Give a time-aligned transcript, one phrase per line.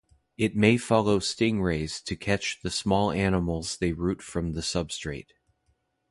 [0.35, 5.33] It may follow stingrays to catch the small animals they root from the substrate.